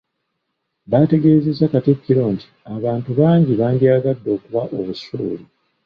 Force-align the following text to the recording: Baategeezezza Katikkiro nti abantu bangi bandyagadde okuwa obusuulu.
Baategeezezza 0.89 1.65
Katikkiro 1.73 2.23
nti 2.33 2.45
abantu 2.75 3.09
bangi 3.19 3.53
bandyagadde 3.59 4.29
okuwa 4.37 4.61
obusuulu. 4.77 5.45